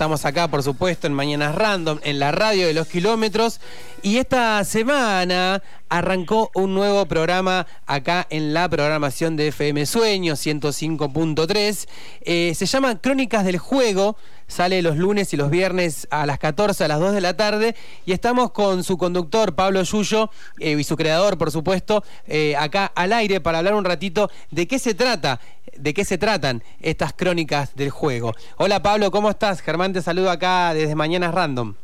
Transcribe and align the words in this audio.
Estamos 0.00 0.24
acá, 0.24 0.48
por 0.48 0.62
supuesto, 0.62 1.06
en 1.06 1.12
Mañanas 1.12 1.54
Random, 1.54 1.98
en 2.02 2.18
la 2.18 2.32
radio 2.32 2.66
de 2.66 2.72
los 2.72 2.86
kilómetros. 2.86 3.60
Y 4.00 4.16
esta 4.16 4.64
semana 4.64 5.62
arrancó 5.90 6.50
un 6.54 6.72
nuevo 6.72 7.04
programa 7.04 7.66
acá 7.84 8.26
en 8.30 8.54
la 8.54 8.66
programación 8.70 9.36
de 9.36 9.48
FM 9.48 9.84
Sueño 9.84 10.36
105.3. 10.36 11.86
Eh, 12.22 12.54
se 12.54 12.64
llama 12.64 12.98
Crónicas 12.98 13.44
del 13.44 13.58
Juego. 13.58 14.16
Sale 14.46 14.80
los 14.80 14.96
lunes 14.96 15.34
y 15.34 15.36
los 15.36 15.50
viernes 15.50 16.08
a 16.10 16.24
las 16.24 16.38
14, 16.38 16.84
a 16.84 16.88
las 16.88 16.98
2 16.98 17.12
de 17.12 17.20
la 17.20 17.36
tarde. 17.36 17.76
Y 18.06 18.12
estamos 18.12 18.52
con 18.52 18.82
su 18.84 18.96
conductor, 18.96 19.54
Pablo 19.54 19.82
Yuyo, 19.82 20.30
eh, 20.58 20.76
y 20.78 20.82
su 20.82 20.96
creador, 20.96 21.36
por 21.36 21.50
supuesto, 21.50 22.02
eh, 22.26 22.56
acá 22.56 22.90
al 22.94 23.12
aire 23.12 23.40
para 23.40 23.58
hablar 23.58 23.74
un 23.74 23.84
ratito 23.84 24.30
de 24.50 24.66
qué 24.66 24.78
se 24.78 24.94
trata 24.94 25.40
de 25.80 25.94
qué 25.94 26.04
se 26.04 26.18
tratan 26.18 26.62
estas 26.80 27.12
crónicas 27.12 27.74
del 27.74 27.90
juego. 27.90 28.34
Hola 28.56 28.82
Pablo, 28.82 29.10
¿cómo 29.10 29.30
estás? 29.30 29.60
Germán 29.60 29.92
te 29.92 30.02
saludo 30.02 30.30
acá 30.30 30.74
desde 30.74 30.94
Mañanas 30.94 31.34
Random. 31.34 31.74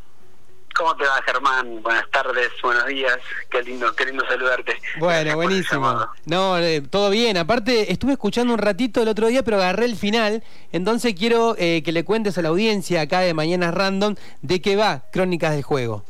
¿Cómo 0.76 0.94
te 0.94 1.04
va, 1.06 1.22
Germán? 1.24 1.82
Buenas 1.82 2.04
tardes, 2.10 2.50
buenos 2.62 2.84
días. 2.84 3.16
Qué 3.50 3.62
lindo, 3.62 3.90
qué 3.94 4.04
lindo 4.04 4.22
saludarte. 4.28 4.78
Bueno, 4.98 5.34
buenísimo. 5.34 6.06
No, 6.26 6.58
eh, 6.58 6.82
todo 6.82 7.08
bien. 7.08 7.38
Aparte, 7.38 7.90
estuve 7.90 8.12
escuchando 8.12 8.52
un 8.52 8.58
ratito 8.58 9.00
el 9.00 9.08
otro 9.08 9.28
día, 9.28 9.42
pero 9.42 9.56
agarré 9.56 9.86
el 9.86 9.96
final. 9.96 10.44
Entonces 10.72 11.14
quiero 11.14 11.54
eh, 11.56 11.82
que 11.82 11.92
le 11.92 12.04
cuentes 12.04 12.36
a 12.36 12.42
la 12.42 12.50
audiencia 12.50 13.00
acá 13.00 13.20
de 13.20 13.32
Mañanas 13.32 13.72
Random 13.72 14.16
de 14.42 14.60
qué 14.60 14.76
va 14.76 15.04
Crónicas 15.10 15.52
del 15.52 15.62
Juego 15.62 16.04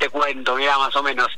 te 0.00 0.08
cuento, 0.08 0.56
mira, 0.56 0.78
más 0.78 0.96
o 0.96 1.02
menos. 1.02 1.28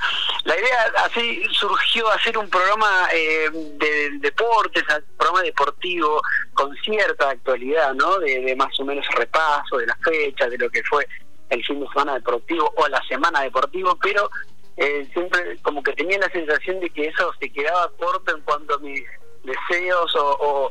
La 0.45 0.57
idea 0.57 0.93
así 1.05 1.43
surgió 1.51 2.09
hacer 2.11 2.39
un 2.39 2.48
programa 2.48 3.09
eh, 3.12 3.51
de 3.51 4.11
deportes, 4.20 4.84
un 4.89 5.16
programa 5.16 5.43
deportivo 5.43 6.23
con 6.55 6.75
cierta 6.77 7.30
actualidad, 7.30 7.93
¿no? 7.95 8.19
De, 8.20 8.55
más 8.56 8.79
o 8.79 8.84
menos 8.84 9.05
repaso 9.17 9.79
de 9.79 9.87
las 9.87 9.98
fechas, 9.98 10.48
de 10.48 10.59
lo 10.59 10.70
que 10.70 10.83
fue 10.84 11.06
el 11.51 11.62
fin 11.65 11.80
de 11.80 11.89
semana 11.89 12.15
deportivo 12.15 12.73
o 12.77 12.87
la 12.87 13.03
semana 13.09 13.43
deportivo, 13.43 13.98
pero 14.01 14.31
eh, 14.77 15.08
siempre 15.12 15.58
como 15.62 15.83
que 15.83 15.92
tenía 15.95 16.19
la 16.19 16.31
sensación 16.31 16.79
de 16.79 16.89
que 16.91 17.08
eso 17.08 17.33
se 17.41 17.51
quedaba 17.51 17.91
corto 17.98 18.34
en 18.34 18.42
cuanto 18.42 18.75
a 18.75 18.79
mis 18.79 19.03
deseos 19.42 20.14
o, 20.17 20.70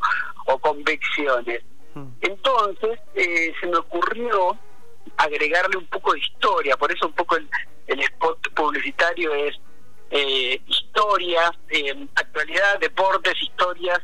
convicciones. 0.62 1.62
Hmm. 1.94 2.08
Entonces 2.22 3.00
eh, 3.16 3.54
se 3.60 3.68
me 3.68 3.78
ocurrió 3.78 4.58
agregarle 5.24 5.78
un 5.78 5.86
poco 5.88 6.14
de 6.14 6.20
historia, 6.20 6.78
por 6.78 6.92
eso 6.92 7.08
un 7.08 7.14
poco 7.14 7.38
el, 7.38 7.48
el 7.88 8.00
spot 8.02 8.54
publicitario 8.54 9.34
es 9.34 9.60
eh, 10.10 10.62
historias, 10.68 11.52
eh, 11.70 12.08
actualidad, 12.16 12.80
deportes, 12.80 13.34
historias 13.42 14.00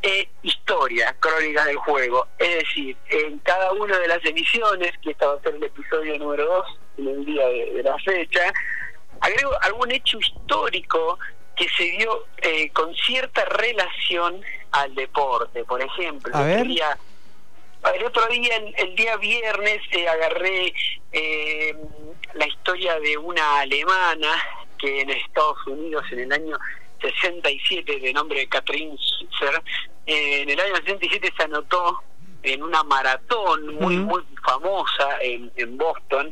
e 0.00 0.28
historia, 0.42 1.14
crónicas 1.18 1.66
del 1.66 1.76
juego. 1.76 2.26
Es 2.38 2.58
decir, 2.60 2.96
en 3.10 3.38
cada 3.40 3.72
una 3.72 3.98
de 3.98 4.08
las 4.08 4.24
emisiones, 4.24 4.92
que 5.02 5.10
esta 5.10 5.26
va 5.26 5.34
a 5.34 5.42
ser 5.42 5.56
el 5.56 5.64
episodio 5.64 6.18
número 6.18 6.46
2 6.46 6.66
en 6.98 7.08
el 7.08 7.24
día 7.24 7.46
de, 7.46 7.82
la 7.82 7.98
fecha, 7.98 8.52
agrego 9.20 9.50
algún 9.62 9.90
hecho 9.90 10.18
histórico 10.18 11.18
que 11.56 11.68
se 11.76 11.84
dio 11.84 12.24
eh, 12.38 12.70
con 12.70 12.94
cierta 12.94 13.44
relación 13.44 14.40
al 14.70 14.94
deporte. 14.94 15.64
Por 15.64 15.82
ejemplo, 15.82 16.38
El, 16.46 16.68
día, 16.68 16.96
el 17.94 18.04
otro 18.04 18.26
día, 18.28 18.56
el, 18.76 18.94
día 18.94 19.16
viernes, 19.16 19.80
agarré 20.08 20.72
eh, 21.12 21.74
la 22.34 22.46
historia 22.46 22.98
de 23.00 23.16
una 23.16 23.60
alemana 23.60 24.32
que 24.78 25.00
en 25.00 25.10
Estados 25.10 25.66
Unidos 25.66 26.04
en 26.12 26.20
el 26.20 26.32
año 26.32 26.58
67, 27.00 28.00
de 28.00 28.12
nombre 28.12 28.48
Catherine 28.48 28.96
Switzer, 28.98 29.62
eh, 30.06 30.42
en 30.42 30.50
el 30.50 30.60
año 30.60 30.76
67 30.76 31.32
se 31.36 31.42
anotó 31.44 32.02
en 32.42 32.62
una 32.62 32.82
maratón 32.84 33.74
muy, 33.76 33.96
muy 33.96 34.22
famosa 34.44 35.18
en, 35.20 35.50
en 35.56 35.76
Boston, 35.76 36.30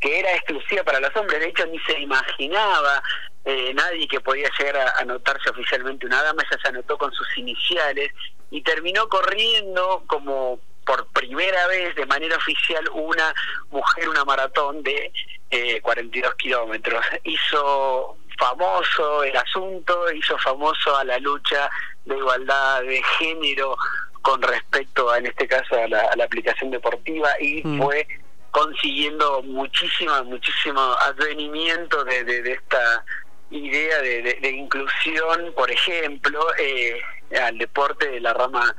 que 0.00 0.20
era 0.20 0.34
exclusiva 0.34 0.82
para 0.82 1.00
los 1.00 1.14
hombres, 1.16 1.40
de 1.40 1.48
hecho 1.48 1.66
ni 1.66 1.78
se 1.80 2.00
imaginaba 2.00 3.02
eh, 3.44 3.72
nadie 3.74 4.06
que 4.08 4.20
podía 4.20 4.48
llegar 4.58 4.76
a 4.76 5.00
anotarse 5.00 5.50
oficialmente 5.50 6.06
una 6.06 6.22
dama, 6.22 6.42
ella 6.42 6.60
se 6.62 6.68
anotó 6.68 6.96
con 6.96 7.12
sus 7.12 7.26
iniciales 7.38 8.12
y 8.50 8.62
terminó 8.62 9.08
corriendo 9.08 10.04
como 10.06 10.60
por 10.84 11.06
primera 11.08 11.66
vez 11.68 11.94
de 11.94 12.06
manera 12.06 12.36
oficial 12.36 12.88
una 12.92 13.34
mujer 13.70 14.08
una 14.08 14.24
maratón 14.24 14.82
de 14.82 15.12
eh, 15.50 15.80
42 15.80 16.34
kilómetros. 16.36 17.04
Hizo 17.24 18.16
famoso 18.38 19.22
el 19.22 19.36
asunto, 19.36 20.10
hizo 20.12 20.36
famoso 20.38 20.96
a 20.96 21.04
la 21.04 21.18
lucha 21.18 21.70
de 22.04 22.16
igualdad 22.16 22.82
de 22.82 23.02
género 23.18 23.76
con 24.22 24.40
respecto 24.40 25.10
a, 25.10 25.18
en 25.18 25.26
este 25.26 25.46
caso 25.46 25.74
a 25.76 25.86
la, 25.88 26.24
aplicación 26.24 26.70
deportiva 26.70 27.28
y 27.40 27.60
mm. 27.64 27.82
fue 27.82 28.06
consiguiendo 28.50 29.42
muchísimo, 29.42 30.24
muchísimo 30.24 30.80
advenimiento 30.80 32.04
de, 32.04 32.24
de, 32.24 32.52
esta 32.52 33.04
idea 33.50 34.00
de, 34.00 34.50
inclusión, 34.50 35.52
por 35.54 35.70
ejemplo, 35.70 36.40
eh, 36.58 37.00
al 37.40 37.58
deporte 37.58 38.08
de 38.10 38.20
la 38.20 38.32
rama 38.32 38.74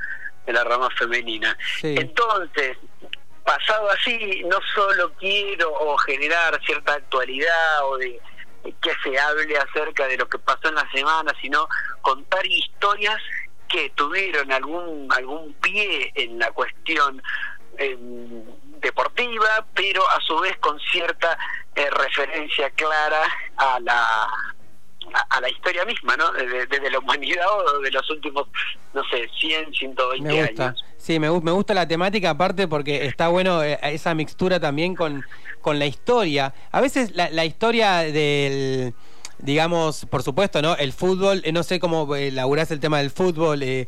de 0.45 0.53
la 0.53 0.63
rama 0.63 0.89
femenina. 0.97 1.57
Entonces, 1.81 2.77
pasado 3.43 3.89
así, 3.91 4.43
no 4.45 4.59
solo 4.73 5.11
quiero 5.19 5.97
generar 5.97 6.59
cierta 6.65 6.93
actualidad 6.93 7.85
o 7.89 7.97
de 7.97 8.19
que 8.81 8.91
se 9.03 9.19
hable 9.19 9.57
acerca 9.57 10.07
de 10.07 10.17
lo 10.17 10.27
que 10.27 10.39
pasó 10.39 10.69
en 10.69 10.75
la 10.75 10.89
semana, 10.91 11.33
sino 11.41 11.67
contar 12.01 12.45
historias 12.45 13.21
que 13.67 13.89
tuvieron 13.91 14.51
algún 14.51 15.11
algún 15.11 15.53
pie 15.55 16.11
en 16.15 16.39
la 16.39 16.51
cuestión 16.51 17.21
em, 17.77 18.43
deportiva, 18.79 19.65
pero 19.73 20.07
a 20.09 20.21
su 20.21 20.39
vez 20.39 20.55
con 20.59 20.79
cierta 20.79 21.37
eh, 21.75 21.89
referencia 21.89 22.69
clara 22.71 23.23
a 23.57 23.79
la 23.79 24.27
a, 25.29 25.41
la 25.41 25.50
historia 25.50 25.85
misma, 25.85 26.18
¿no? 26.18 26.31
Desde, 26.31 26.90
la 26.90 27.00
humanidad 27.00 27.46
o 27.50 27.79
de 27.79 27.91
los 27.91 28.09
últimos, 28.09 28.47
no 28.94 29.03
sé, 29.09 29.29
100, 29.40 29.74
120 29.74 30.28
me 30.28 30.47
gusta. 30.47 30.68
años. 30.69 30.85
Sí, 30.97 31.19
me, 31.19 31.29
me 31.41 31.51
gusta 31.51 31.74
la 31.74 31.88
temática 31.88 32.31
aparte 32.31 32.68
porque 32.68 33.06
está 33.06 33.28
bueno 33.28 33.63
eh, 33.63 33.78
esa 33.84 34.13
mixtura 34.16 34.59
también 34.59 34.96
con, 34.96 35.24
con 35.62 35.79
la 35.79 35.85
historia. 35.85 36.53
A 36.72 36.81
veces 36.81 37.16
la, 37.16 37.29
la 37.29 37.46
historia 37.46 38.00
del 38.00 38.94
digamos, 39.39 40.05
por 40.05 40.23
supuesto, 40.23 40.61
¿no? 40.61 40.75
El 40.75 40.94
fútbol, 40.94 41.41
eh, 41.44 41.51
no 41.51 41.63
sé 41.63 41.79
cómo 41.79 42.16
eh, 42.16 42.31
laburás 42.31 42.71
el 42.71 42.79
tema 42.79 42.99
del 42.99 43.09
fútbol, 43.09 43.61
eh, 43.63 43.88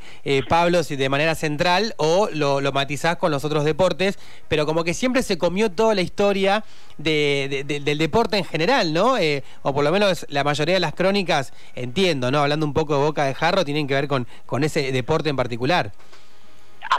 Pablo, 0.50 0.84
si 0.84 0.96
de 0.96 1.10
manera 1.10 1.36
central 1.36 1.94
o 1.98 2.30
lo, 2.32 2.62
lo, 2.62 2.72
matizás 2.72 3.18
con 3.18 3.32
los 3.32 3.46
otros 3.46 3.64
deportes, 3.64 4.18
pero 4.48 4.66
como 4.66 4.84
que 4.84 4.94
siempre 4.94 5.24
se 5.24 5.38
comió 5.38 5.72
toda 5.72 5.96
la 5.96 6.02
historia 6.02 6.64
de, 6.98 7.64
del 7.66 7.98
deporte 7.98 8.38
en 8.38 8.46
general, 8.46 8.94
¿no? 8.94 9.16
o 9.62 9.74
por 9.74 9.84
lo 9.84 9.92
menos 9.92 10.26
la 10.30 10.44
mayoría 10.44 10.76
de 10.76 10.80
las 10.80 10.94
crónicas, 10.94 11.54
entiendo, 11.76 12.32
¿no? 12.32 12.40
Hablando 12.40 12.66
un 12.66 12.74
poco 12.74 12.96
de 12.96 13.04
boca 13.04 13.26
de 13.26 13.34
jarro, 13.34 13.66
tienen 13.66 13.88
que 13.88 13.94
ver 13.94 14.08
con, 14.08 14.28
con 14.46 14.64
ese 14.64 14.92
deporte 14.92 15.30
en 15.30 15.36
particular 15.36 15.92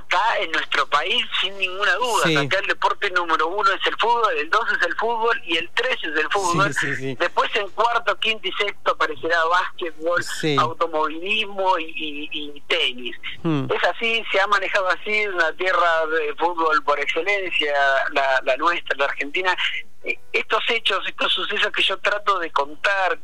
acá 0.06 0.39
en 0.41 0.50
nuestro 0.53 0.87
país 0.87 1.25
sin 1.41 1.56
ninguna 1.59 1.94
duda. 1.94 2.41
Acá 2.43 2.59
el 2.59 2.67
deporte 2.67 3.11
número 3.11 3.49
uno 3.49 3.71
es 3.72 3.87
el 3.87 3.97
fútbol, 3.97 4.37
el 4.37 4.50
dos 4.50 4.65
es 4.72 4.87
el 4.87 4.94
fútbol 4.97 5.41
y 5.44 5.56
el 5.56 5.69
tres 5.75 5.97
es 6.03 6.17
el 6.17 6.31
fútbol. 6.31 6.75
Después 7.19 7.50
en 7.56 7.69
cuarto, 7.71 8.16
quinto 8.19 8.49
y 8.49 8.53
sexto 8.53 8.93
aparecerá 8.93 9.45
básquetbol, 9.45 10.25
automovilismo 10.59 11.78
y, 11.78 12.62
tenis. 12.69 13.16
Hmm. 13.43 13.66
Es 13.71 13.84
así, 13.84 14.25
se 14.33 14.41
ha 14.41 14.47
manejado 14.47 14.89
así 14.89 15.27
una 15.28 15.53
tierra 15.53 16.06
de 16.06 16.34
fútbol 16.34 16.83
por 16.84 16.99
excelencia, 16.99 17.75
la, 18.12 18.41
la 18.45 18.56
nuestra, 18.56 18.97
la 18.97 19.05
Argentina. 19.06 19.56
Eh, 20.05 20.19
estos 20.33 20.62
hechos, 20.69 21.06
estos 21.06 21.33
sucesos 21.33 21.72
que 21.72 21.83
yo 21.83 21.99
trato 21.99 22.39
de 22.39 22.50
contar, 22.50 23.19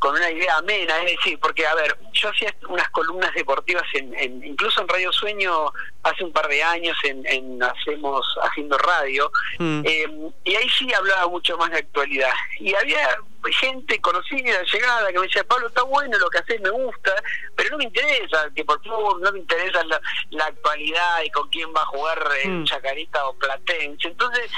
con 0.00 0.16
una 0.16 0.30
idea 0.30 0.56
amena, 0.56 0.98
es 1.02 1.18
decir, 1.18 1.38
porque, 1.38 1.66
a 1.66 1.74
ver, 1.74 1.96
yo 2.14 2.30
hacía 2.30 2.52
unas 2.68 2.88
columnas 2.88 3.32
deportivas, 3.34 3.84
en, 3.92 4.42
incluso 4.42 4.80
en 4.80 4.88
Radio 4.88 5.12
Sueño, 5.12 5.72
hace 6.02 6.24
un 6.24 6.32
par 6.32 6.48
de 6.48 6.62
años, 6.62 6.96
en, 7.04 7.62
Hacemos 7.62 8.26
Haciendo 8.42 8.78
Radio, 8.78 9.30
mm. 9.58 9.82
em, 9.84 10.32
y 10.44 10.56
ahí 10.56 10.68
sí 10.70 10.90
hablaba 10.94 11.28
mucho 11.28 11.56
más 11.58 11.70
de 11.70 11.78
actualidad. 11.78 12.32
Y 12.58 12.74
había 12.74 13.18
gente 13.60 14.00
conocida, 14.00 14.62
llegada, 14.62 15.12
que 15.12 15.18
me 15.18 15.26
decía, 15.26 15.44
Pablo, 15.44 15.68
está 15.68 15.82
bueno 15.82 16.18
lo 16.18 16.30
que 16.30 16.38
haces, 16.38 16.60
me 16.62 16.70
gusta, 16.70 17.14
pero 17.54 17.70
no 17.70 17.76
me 17.76 17.84
interesa, 17.84 18.48
que 18.56 18.64
por 18.64 18.82
favor, 18.82 19.20
no 19.20 19.30
me 19.32 19.40
interesa 19.40 19.84
la, 20.30 20.46
actualidad 20.46 21.22
y 21.22 21.30
con 21.30 21.48
quién 21.50 21.68
va 21.76 21.82
a 21.82 21.86
jugar 21.86 22.26
en 22.42 22.62
mm. 22.62 22.64
Chacarita 22.64 23.26
o 23.28 23.34
Platense. 23.34 24.08
Entonces, 24.08 24.50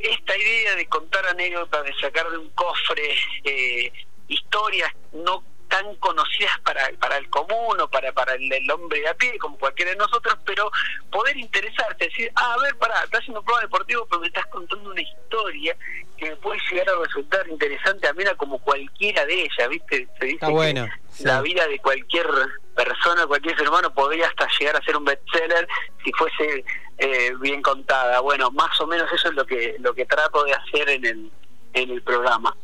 esta 0.00 0.36
idea 0.36 0.76
de 0.76 0.86
contar 0.86 1.26
anécdotas, 1.26 1.82
de 1.84 1.94
sacar 1.94 2.30
de 2.30 2.38
un 2.38 2.50
cofre... 2.50 3.16
Eh, 3.42 3.92
historias 4.28 4.90
no 5.12 5.42
tan 5.68 5.96
conocidas 5.96 6.52
para, 6.60 6.88
para 7.00 7.16
el 7.16 7.28
común 7.30 7.80
o 7.80 7.88
para, 7.88 8.12
para 8.12 8.34
el, 8.34 8.70
hombre 8.70 9.00
de 9.00 9.08
a 9.08 9.14
pie, 9.14 9.36
como 9.38 9.58
cualquiera 9.58 9.90
de 9.90 9.96
nosotros, 9.96 10.36
pero 10.44 10.70
poder 11.10 11.36
interesarte, 11.36 12.04
decir, 12.04 12.30
ah, 12.36 12.54
a 12.54 12.62
ver, 12.62 12.76
pará, 12.76 13.02
estás 13.02 13.20
haciendo 13.20 13.40
un 13.40 13.46
programa 13.46 13.66
deportivo, 13.66 14.06
pero 14.08 14.20
me 14.20 14.28
estás 14.28 14.46
contando 14.46 14.90
una 14.90 15.00
historia 15.00 15.76
que 16.16 16.30
me 16.30 16.36
puede 16.36 16.60
llegar 16.70 16.88
a 16.90 17.02
resultar 17.02 17.48
interesante 17.48 18.06
a 18.06 18.12
mí 18.12 18.22
como 18.36 18.58
cualquiera 18.58 19.26
de 19.26 19.42
ellas, 19.42 19.68
¿viste? 19.68 20.08
Se 20.20 20.26
dice 20.26 20.46
bueno, 20.46 20.86
que 21.18 21.24
la 21.24 21.40
vida 21.40 21.66
de 21.66 21.78
cualquier 21.80 22.28
persona, 22.76 23.26
cualquier 23.26 23.56
ser 23.56 23.68
humano 23.68 23.92
podría 23.92 24.28
hasta 24.28 24.48
llegar 24.58 24.76
a 24.76 24.84
ser 24.84 24.96
un 24.96 25.04
bestseller 25.04 25.66
si 26.04 26.12
fuese 26.12 26.64
eh, 26.98 27.32
bien 27.40 27.62
contada. 27.62 28.20
Bueno, 28.20 28.50
más 28.52 28.80
o 28.80 28.86
menos 28.86 29.10
eso 29.12 29.28
es 29.28 29.34
lo 29.34 29.44
que 29.44 29.76
lo 29.80 29.92
que 29.94 30.06
trato 30.06 30.44
de 30.44 30.52
hacer 30.52 30.88
en 30.88 31.04
el 31.04 31.30
en 31.72 31.90
el 31.90 32.02
programa. 32.02 32.56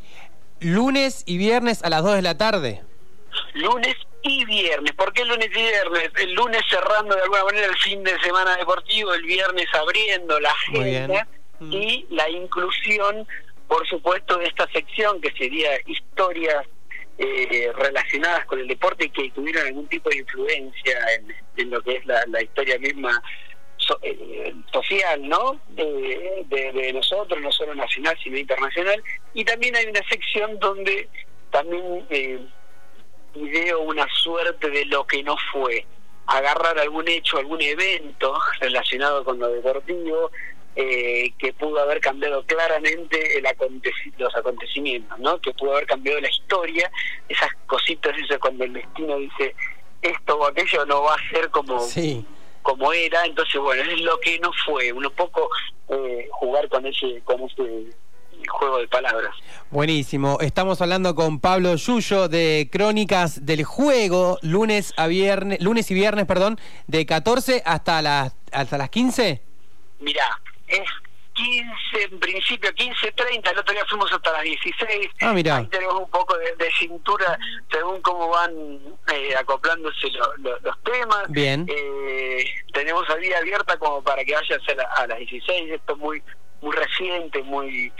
Lunes 0.60 1.22
y 1.26 1.38
viernes 1.38 1.82
a 1.82 1.90
las 1.90 2.02
2 2.02 2.16
de 2.16 2.22
la 2.22 2.36
tarde. 2.36 2.82
Lunes 3.54 3.96
y 4.22 4.44
viernes. 4.44 4.92
¿Por 4.92 5.12
qué 5.12 5.24
lunes 5.24 5.46
y 5.46 5.60
viernes? 5.60 6.10
El 6.18 6.34
lunes 6.34 6.60
cerrando 6.68 7.14
de 7.14 7.22
alguna 7.22 7.44
manera 7.44 7.66
el 7.66 7.76
fin 7.76 8.02
de 8.04 8.18
semana 8.20 8.56
deportivo, 8.56 9.14
el 9.14 9.22
viernes 9.22 9.66
abriendo 9.74 10.38
la 10.38 10.50
agenda 10.50 11.26
mm. 11.60 11.72
y 11.72 12.06
la 12.10 12.28
inclusión, 12.28 13.26
por 13.66 13.86
supuesto, 13.88 14.36
de 14.36 14.46
esta 14.46 14.70
sección 14.70 15.20
que 15.20 15.32
sería 15.32 15.70
historias 15.86 16.66
eh, 17.16 17.70
relacionadas 17.76 18.44
con 18.46 18.58
el 18.58 18.68
deporte 18.68 19.04
y 19.06 19.10
que 19.10 19.30
tuvieron 19.30 19.66
algún 19.66 19.86
tipo 19.88 20.10
de 20.10 20.18
influencia 20.18 20.98
en, 21.56 21.70
lo 21.70 21.82
que 21.82 21.96
es 21.96 22.06
la, 22.06 22.42
historia 22.42 22.78
misma 22.78 23.22
eh, 24.02 24.54
social, 24.72 25.28
¿no? 25.28 25.60
De, 25.70 26.92
nosotros, 26.92 27.40
no 27.40 27.50
solo 27.52 27.74
nacional, 27.74 28.16
sino 28.22 28.36
internacional. 28.36 29.02
Y 29.34 29.44
también 29.44 29.76
hay 29.76 29.86
una 29.86 30.02
sección 30.08 30.58
donde 30.58 31.08
también 31.50 32.06
eh, 32.10 32.40
ideo 33.34 33.80
una 33.80 34.06
suerte 34.12 34.70
de 34.70 34.84
lo 34.86 35.06
que 35.06 35.22
no 35.22 35.36
fue. 35.52 35.86
Agarrar 36.26 36.78
algún 36.78 37.08
hecho, 37.08 37.38
algún 37.38 37.60
evento 37.60 38.36
relacionado 38.60 39.24
con 39.24 39.38
lo 39.38 39.48
deportivo, 39.48 40.30
eh, 40.76 41.32
que 41.38 41.52
pudo 41.52 41.80
haber 41.80 42.00
cambiado 42.00 42.44
claramente 42.44 43.38
el 43.38 43.44
los 44.18 44.36
acontecimientos, 44.36 45.18
¿no? 45.18 45.40
Que 45.40 45.52
pudo 45.52 45.72
haber 45.72 45.86
cambiado 45.86 46.20
la 46.20 46.30
historia, 46.30 46.90
esas 47.28 47.50
cositas, 47.66 48.16
eso 48.16 48.38
cuando 48.38 48.64
el 48.64 48.74
destino 48.74 49.16
dice 49.16 49.54
esto 50.02 50.38
o 50.38 50.46
aquello 50.46 50.86
no 50.86 51.02
va 51.02 51.14
a 51.14 51.30
ser 51.30 51.50
como 51.50 51.80
como 52.62 52.92
era, 52.92 53.24
entonces 53.24 53.60
bueno, 53.60 53.82
es 53.82 54.00
lo 54.00 54.18
que 54.20 54.38
no 54.38 54.50
fue, 54.64 54.92
un 54.92 55.04
poco 55.16 55.48
eh, 55.88 56.28
jugar 56.32 56.68
con 56.68 56.86
ese 56.86 57.20
con 57.24 57.40
ese 57.42 57.86
juego 58.48 58.78
de 58.78 58.88
palabras. 58.88 59.34
Buenísimo. 59.70 60.38
Estamos 60.40 60.80
hablando 60.80 61.14
con 61.14 61.40
Pablo 61.40 61.74
Yuyo 61.76 62.28
de 62.28 62.68
Crónicas 62.70 63.44
del 63.44 63.64
Juego, 63.64 64.38
lunes 64.42 64.92
a 64.96 65.06
viernes, 65.06 65.60
lunes 65.60 65.90
y 65.90 65.94
viernes, 65.94 66.26
perdón, 66.26 66.58
de 66.86 67.06
14 67.06 67.62
hasta 67.64 68.02
las 68.02 68.34
hasta 68.52 68.78
las 68.78 68.90
15. 68.90 69.42
Mirá, 70.00 70.40
es 70.66 70.80
15, 71.40 72.02
en 72.12 72.20
principio 72.20 72.70
15.30, 72.70 73.50
el 73.50 73.58
otro 73.58 73.74
día 73.74 73.84
fuimos 73.88 74.12
hasta 74.12 74.32
las 74.32 74.42
16. 74.42 75.08
Ah, 75.20 75.32
mira. 75.32 75.56
Ahí 75.56 75.66
tenemos 75.66 75.94
un 75.94 76.10
poco 76.10 76.36
de, 76.36 76.70
cintura 76.78 77.38
según 77.72 78.00
cómo 78.02 78.28
van 78.28 78.52
eh, 79.12 79.34
acoplándose 79.36 80.08
los 80.38 80.82
temas. 80.82 81.24
Bien. 81.28 81.66
Eh, 81.68 82.44
tenemos 82.72 83.08
la 83.08 83.16
vía 83.16 83.38
abierta 83.38 83.78
como 83.78 84.02
para 84.02 84.24
que 84.24 84.34
vayas 84.34 84.60
a, 84.68 85.02
a 85.02 85.06
las 85.06 85.18
16, 85.18 85.72
esto 85.72 85.92
es 85.92 85.98
muy 85.98 86.22
muy 86.62 86.76
reciente, 86.76 87.42
muy 87.42 87.92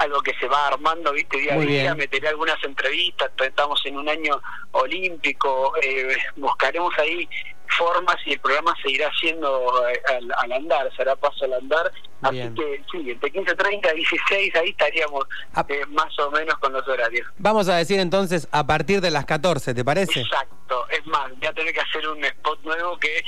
algo 0.00 0.22
que 0.22 0.32
se 0.40 0.48
va 0.48 0.68
armando, 0.68 1.12
viste, 1.12 1.36
día 1.36 1.54
a 1.54 1.58
día, 1.58 1.94
meteré 1.94 2.28
algunas 2.28 2.62
entrevistas, 2.64 3.30
estamos 3.38 3.80
en 3.84 3.98
un 3.98 4.08
año 4.08 4.40
olímpico, 4.72 5.74
eh, 5.82 6.16
buscaremos 6.36 6.92
ahí 6.98 7.28
formas 7.76 8.16
y 8.24 8.32
el 8.32 8.40
programa 8.40 8.74
seguirá 8.82 9.10
siendo 9.20 9.88
eh, 9.88 10.02
al, 10.38 10.52
andar, 10.52 10.90
será 10.96 11.14
paso 11.16 11.44
al 11.44 11.52
andar, 11.52 11.92
así 12.22 12.48
que 12.54 12.82
sí, 12.90 13.10
entre 13.10 13.30
15.30 13.30 13.92
y 13.92 13.96
16 13.96 14.56
ahí 14.56 14.70
estaríamos 14.70 15.24
ah. 15.54 15.66
eh, 15.68 15.84
más 15.90 16.18
o 16.18 16.30
menos 16.30 16.56
con 16.58 16.72
los 16.72 16.88
horarios. 16.88 17.28
Vamos 17.36 17.68
a 17.68 17.76
decir 17.76 18.00
entonces 18.00 18.48
a 18.52 18.66
partir 18.66 19.02
de 19.02 19.10
las 19.10 19.26
14, 19.26 19.74
¿te 19.74 19.84
parece? 19.84 20.20
Exacto, 20.20 20.86
es 20.88 21.06
más, 21.06 21.30
ya 21.42 21.52
tener 21.52 21.74
que 21.74 21.80
hacer 21.80 22.08
un 22.08 22.24
spot 22.24 22.62
nuevo 22.64 22.98
que 22.98 23.22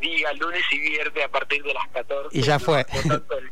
diga 0.00 0.32
lunes 0.34 0.62
y 0.70 0.78
viernes 0.78 1.24
a 1.24 1.28
partir 1.28 1.62
de 1.62 1.74
las 1.74 1.88
14. 1.88 2.38
Y 2.38 2.42
ya 2.42 2.58
fue. 2.58 2.84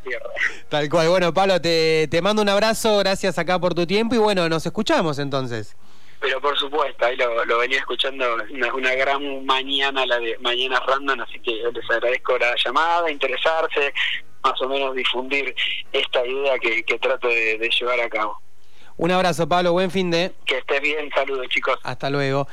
Tal 0.69 0.89
cual. 0.89 1.09
Bueno, 1.09 1.33
Pablo, 1.33 1.61
te, 1.61 2.09
te 2.09 2.23
mando 2.23 2.43
un 2.43 2.49
abrazo, 2.49 2.99
gracias 2.99 3.39
acá 3.39 3.59
por 3.59 3.75
tu 3.75 3.87
tiempo 3.87 4.15
y 4.15 4.19
bueno, 4.19 4.49
nos 4.49 4.65
escuchamos 4.67 5.19
entonces. 5.19 5.77
Pero 6.21 6.41
por 6.41 6.59
supuesto, 6.59 7.05
ahí 7.05 7.17
lo, 7.17 7.59
venía 7.59 7.79
escuchando, 7.79 8.25
una, 8.51 8.75
una 8.75 8.95
gran 8.95 9.45
mañana, 9.45 10.07
la 10.07 10.19
de 10.19 10.39
Mañana 10.39 10.81
Random, 10.81 11.21
así 11.21 11.39
que 11.41 11.53
les 11.73 11.91
agradezco 11.91 12.39
la 12.39 12.55
llamada, 12.65 13.11
interesarse, 13.11 13.93
más 14.43 14.61
o 14.63 14.69
menos 14.69 14.95
difundir 14.95 15.55
esta 15.93 16.27
idea 16.27 16.59
que, 16.59 16.83
que 16.85 16.99
trato 16.99 17.29
de, 17.29 17.59
de 17.59 17.69
llevar 17.69 18.01
a 18.01 18.09
cabo. 18.09 18.41
Un 18.99 19.11
abrazo, 19.11 19.47
Pablo, 19.47 19.73
buen 19.73 19.91
fin 19.91 20.11
de... 20.11 20.33
Que 20.47 20.59
estés 20.59 20.81
bien, 20.81 21.11
saludos 21.15 21.47
chicos. 21.49 21.79
Hasta 21.83 22.09
luego. 22.09 22.49